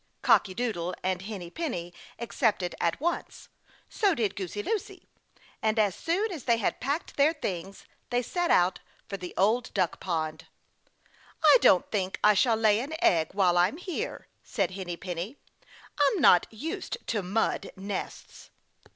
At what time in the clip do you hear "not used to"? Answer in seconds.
16.19-17.21